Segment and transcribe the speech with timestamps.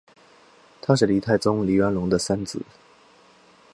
[0.81, 2.65] 他是黎太宗黎元龙的三子。